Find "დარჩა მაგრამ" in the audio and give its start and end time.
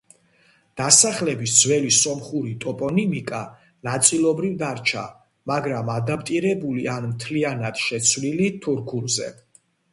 4.63-5.95